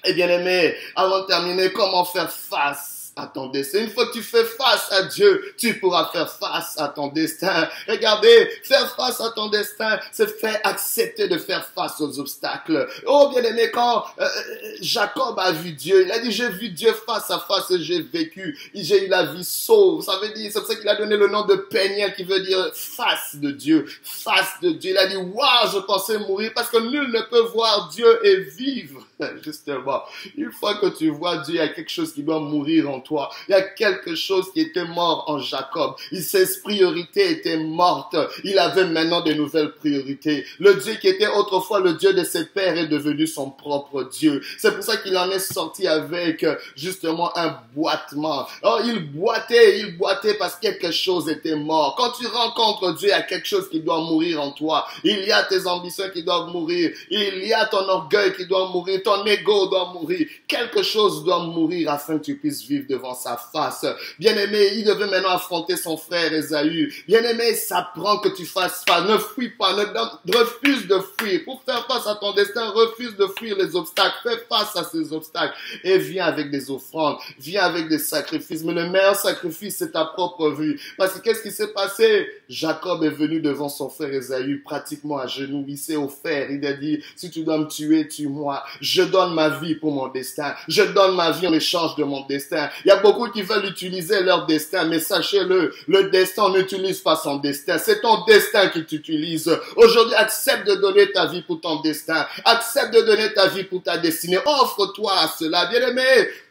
Et 0.08 0.14
bien 0.14 0.28
aimé, 0.30 0.74
avant 0.96 1.20
de 1.20 1.26
terminer, 1.26 1.70
comment 1.70 2.02
faire 2.02 2.32
face 2.32 3.12
à 3.14 3.26
ton 3.26 3.48
destin? 3.48 3.80
Une 3.80 3.90
fois 3.90 4.06
que 4.06 4.12
tu 4.12 4.22
fais 4.22 4.42
face 4.42 4.90
à 4.90 5.02
Dieu, 5.02 5.52
tu 5.58 5.78
pourras 5.78 6.08
faire 6.10 6.32
face 6.32 6.80
à 6.80 6.88
ton 6.88 7.08
destin. 7.08 7.68
Regardez, 7.86 8.48
faire 8.64 8.96
face 8.96 9.20
à 9.20 9.28
ton 9.32 9.50
destin, 9.50 9.98
c'est 10.10 10.40
faire 10.40 10.58
accepter 10.64 11.28
de 11.28 11.36
faire 11.36 11.66
face 11.74 12.00
aux 12.00 12.18
obstacles. 12.18 12.88
Oh 13.04 13.28
bien 13.28 13.42
aimé, 13.42 13.70
quand 13.70 14.06
euh, 14.18 14.24
euh, 14.24 14.70
Jacob 14.80 15.38
a 15.38 15.52
vu 15.52 15.72
Dieu, 15.72 16.06
il 16.06 16.10
a 16.10 16.20
dit 16.20 16.32
j'ai 16.32 16.48
vu 16.48 16.70
Dieu 16.70 16.94
face 17.06 17.30
à 17.30 17.38
face 17.40 17.70
j'ai 17.76 18.00
vécu, 18.00 18.58
j'ai 18.72 19.04
eu 19.04 19.08
la 19.08 19.26
vie 19.26 19.44
sauve. 19.44 20.02
Ça 20.02 20.18
veut 20.22 20.30
dire, 20.30 20.50
c'est 20.50 20.60
pour 20.60 20.68
ça 20.68 20.76
qu'il 20.76 20.88
a 20.88 20.96
donné 20.96 21.18
le 21.18 21.28
nom 21.28 21.44
de 21.44 21.56
Peignel 21.56 22.14
qui 22.14 22.24
veut 22.24 22.40
dire 22.40 22.70
face 22.72 23.34
de 23.34 23.50
Dieu, 23.50 23.84
face 24.02 24.54
de 24.62 24.70
Dieu. 24.70 24.92
Il 24.92 24.96
a 24.96 25.06
dit 25.06 25.16
waouh, 25.16 25.70
je 25.70 25.80
pensais 25.80 26.16
mourir 26.16 26.52
parce 26.54 26.70
que 26.70 26.78
nul 26.78 27.10
ne 27.12 27.20
peut 27.28 27.46
voir 27.52 27.90
Dieu 27.90 28.24
et 28.24 28.36
vivre. 28.36 29.07
Justement, 29.42 30.02
une 30.36 30.52
fois 30.52 30.76
que 30.76 30.86
tu 30.86 31.10
vois 31.10 31.38
Dieu, 31.38 31.54
il 31.54 31.58
y 31.58 31.60
a 31.60 31.68
quelque 31.68 31.90
chose 31.90 32.12
qui 32.12 32.22
doit 32.22 32.40
mourir 32.40 32.90
en 32.90 33.00
toi. 33.00 33.30
Il 33.48 33.52
y 33.52 33.54
a 33.54 33.62
quelque 33.62 34.14
chose 34.14 34.52
qui 34.52 34.60
était 34.60 34.84
mort 34.84 35.24
en 35.26 35.38
Jacob. 35.38 35.94
Ses 36.12 36.60
priorités 36.62 37.30
étaient 37.32 37.56
mortes. 37.56 38.16
Il 38.44 38.58
avait 38.58 38.86
maintenant 38.86 39.20
de 39.20 39.32
nouvelles 39.32 39.72
priorités. 39.72 40.44
Le 40.58 40.74
Dieu 40.74 40.94
qui 40.94 41.08
était 41.08 41.26
autrefois 41.26 41.80
le 41.80 41.94
Dieu 41.94 42.12
de 42.12 42.24
ses 42.24 42.46
pères 42.46 42.78
est 42.78 42.86
devenu 42.86 43.26
son 43.26 43.50
propre 43.50 44.04
Dieu. 44.04 44.40
C'est 44.58 44.74
pour 44.74 44.84
ça 44.84 44.96
qu'il 44.96 45.16
en 45.16 45.30
est 45.30 45.38
sorti 45.38 45.86
avec 45.86 46.46
justement 46.76 47.36
un 47.36 47.58
boitement. 47.74 48.46
Oh, 48.62 48.78
il 48.84 49.10
boitait, 49.10 49.80
il 49.80 49.96
boitait 49.96 50.34
parce 50.34 50.54
que 50.54 50.60
quelque 50.60 50.90
chose 50.90 51.28
était 51.28 51.56
mort. 51.56 51.94
Quand 51.96 52.12
tu 52.12 52.26
rencontres 52.26 52.94
Dieu, 52.94 53.08
il 53.08 53.10
y 53.10 53.14
a 53.14 53.22
quelque 53.22 53.46
chose 53.46 53.68
qui 53.68 53.80
doit 53.80 54.00
mourir 54.00 54.40
en 54.42 54.52
toi. 54.52 54.86
Il 55.02 55.24
y 55.24 55.32
a 55.32 55.42
tes 55.42 55.66
ambitions 55.66 56.10
qui 56.12 56.22
doivent 56.22 56.50
mourir. 56.50 56.92
Il 57.10 57.44
y 57.44 57.52
a 57.52 57.66
ton 57.66 57.88
orgueil 57.88 58.34
qui 58.34 58.46
doit 58.46 58.68
mourir 58.68 59.00
ton 59.08 59.24
ego 59.24 59.68
doit 59.68 59.92
mourir. 59.94 60.26
Quelque 60.46 60.82
chose 60.82 61.24
doit 61.24 61.44
mourir 61.44 61.90
afin 61.90 62.18
que 62.18 62.24
tu 62.24 62.36
puisses 62.36 62.62
vivre 62.62 62.86
devant 62.88 63.14
sa 63.14 63.38
face. 63.38 63.86
Bien-aimé, 64.18 64.72
il 64.74 64.84
devait 64.84 65.06
maintenant 65.06 65.30
affronter 65.30 65.76
son 65.76 65.96
frère 65.96 66.32
Esaü. 66.32 66.92
Bien-aimé, 67.06 67.54
ça 67.54 67.90
prend 67.94 68.18
que 68.18 68.28
tu 68.28 68.44
fasses 68.44 68.84
pas. 68.86 69.00
Ne 69.00 69.16
fuis 69.16 69.48
pas, 69.50 69.72
ne 69.74 70.36
refuse 70.36 70.86
de 70.86 70.98
fuir. 71.18 71.40
Pour 71.46 71.62
faire 71.62 71.86
face 71.86 72.06
à 72.06 72.16
ton 72.16 72.34
destin, 72.34 72.68
refuse 72.70 73.16
de 73.16 73.26
fuir 73.38 73.56
les 73.56 73.74
obstacles. 73.74 74.16
Fais 74.22 74.44
face 74.46 74.76
à 74.76 74.84
ces 74.84 75.12
obstacles 75.12 75.54
et 75.84 75.96
viens 75.96 76.26
avec 76.26 76.50
des 76.50 76.70
offrandes, 76.70 77.16
viens 77.38 77.62
avec 77.62 77.88
des 77.88 77.98
sacrifices. 77.98 78.62
Mais 78.62 78.74
le 78.74 78.90
meilleur 78.90 79.16
sacrifice, 79.16 79.76
c'est 79.78 79.92
ta 79.92 80.04
propre 80.04 80.50
vie. 80.50 80.74
Parce 80.98 81.14
que 81.14 81.20
qu'est-ce 81.20 81.42
qui 81.42 81.50
s'est 81.50 81.72
passé? 81.72 82.28
Jacob 82.48 83.02
est 83.04 83.10
venu 83.10 83.40
devant 83.40 83.70
son 83.70 83.88
frère 83.88 84.12
Esaü, 84.12 84.62
pratiquement 84.62 85.18
à 85.18 85.26
genoux. 85.26 85.64
Il 85.66 85.78
s'est 85.78 85.96
offert. 85.96 86.50
Il 86.50 86.66
a 86.66 86.74
dit, 86.74 87.02
si 87.16 87.30
tu 87.30 87.42
dois 87.42 87.56
me 87.56 87.66
tuer, 87.66 88.06
tue-moi. 88.06 88.62
Donne 89.02 89.34
ma 89.34 89.48
vie 89.48 89.74
pour 89.74 89.92
mon 89.92 90.08
destin. 90.08 90.54
Je 90.68 90.82
donne 90.82 91.14
ma 91.14 91.30
vie 91.30 91.46
en 91.46 91.52
échange 91.52 91.96
de 91.96 92.04
mon 92.04 92.26
destin. 92.26 92.68
Il 92.84 92.88
y 92.88 92.90
a 92.90 92.96
beaucoup 92.96 93.28
qui 93.30 93.42
veulent 93.42 93.66
utiliser 93.66 94.22
leur 94.22 94.46
destin, 94.46 94.84
mais 94.84 95.00
sachez-le, 95.00 95.74
le 95.86 96.10
destin 96.10 96.50
n'utilise 96.50 97.00
pas 97.00 97.16
son 97.16 97.36
destin. 97.36 97.78
C'est 97.78 98.00
ton 98.00 98.24
destin 98.26 98.68
qui 98.68 98.84
t'utilise. 98.84 99.50
Aujourd'hui, 99.76 100.14
accepte 100.14 100.66
de 100.66 100.74
donner 100.76 101.10
ta 101.12 101.26
vie 101.26 101.42
pour 101.42 101.60
ton 101.60 101.80
destin. 101.80 102.26
Accepte 102.44 102.94
de 102.94 103.00
donner 103.02 103.32
ta 103.32 103.48
vie 103.48 103.64
pour 103.64 103.82
ta 103.82 103.98
destinée. 103.98 104.38
Offre-toi 104.44 105.12
à 105.18 105.28
cela. 105.28 105.66
Bien 105.66 105.88
aimé, 105.88 106.02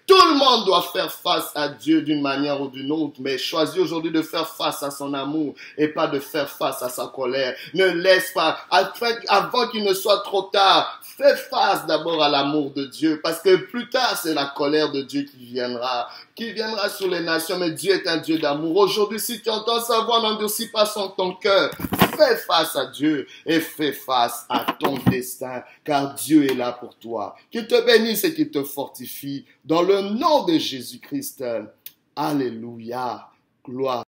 tout 0.07 0.15
le 0.15 0.37
monde 0.37 0.65
doit 0.65 0.81
faire 0.93 1.11
face 1.11 1.51
à 1.53 1.67
Dieu 1.67 2.01
d'une 2.01 2.21
manière 2.21 2.61
ou 2.61 2.69
d'une 2.69 2.93
autre, 2.93 3.17
mais 3.19 3.37
choisis 3.37 3.77
aujourd'hui 3.77 4.09
de 4.09 4.21
faire 4.21 4.47
face 4.47 4.81
à 4.81 4.89
son 4.89 5.13
amour 5.13 5.53
et 5.77 5.89
pas 5.89 6.07
de 6.07 6.19
faire 6.19 6.49
face 6.49 6.81
à 6.81 6.87
sa 6.87 7.07
colère. 7.07 7.53
Ne 7.73 7.87
laisse 7.87 8.31
pas, 8.31 8.57
avant 9.27 9.67
qu'il 9.67 9.83
ne 9.83 9.93
soit 9.93 10.19
trop 10.19 10.43
tard, 10.43 11.01
fais 11.03 11.35
face 11.35 11.85
d'abord 11.87 12.23
à 12.23 12.29
l'amour 12.29 12.71
de 12.71 12.85
Dieu, 12.85 13.19
parce 13.21 13.41
que 13.41 13.57
plus 13.57 13.89
tard, 13.89 14.17
c'est 14.17 14.33
la 14.33 14.45
colère 14.45 14.93
de 14.93 15.01
Dieu 15.01 15.23
qui 15.23 15.43
viendra, 15.43 16.07
qui 16.35 16.53
viendra 16.53 16.87
sur 16.89 17.09
les 17.09 17.19
nations, 17.19 17.57
mais 17.57 17.71
Dieu 17.71 17.93
est 17.93 18.07
un 18.07 18.17
Dieu 18.17 18.37
d'amour. 18.37 18.77
Aujourd'hui, 18.77 19.19
si 19.19 19.41
tu 19.41 19.49
entends 19.49 19.81
sa 19.81 19.99
voix, 20.01 20.21
n'endurcis 20.21 20.69
pas 20.69 20.85
son 20.85 21.09
ton 21.09 21.33
cœur. 21.33 21.71
Fais 22.17 22.37
face 22.37 22.75
à 22.75 22.87
Dieu 22.87 23.27
et 23.45 23.59
fais 23.59 23.93
face 23.93 24.45
à 24.49 24.65
ton 24.79 24.97
destin, 25.09 25.63
car 25.83 26.15
Dieu 26.15 26.49
est 26.49 26.55
là 26.55 26.71
pour 26.71 26.95
toi. 26.95 27.35
Qu'il 27.51 27.67
te 27.67 27.85
bénisse 27.85 28.23
et 28.23 28.33
qu'il 28.33 28.49
te 28.49 28.63
fortifie 28.63 29.45
dans 29.63 29.83
le 29.83 30.01
nom 30.01 30.45
de 30.45 30.57
Jésus-Christ. 30.57 31.43
Alléluia. 32.15 33.29
Gloire. 33.63 34.06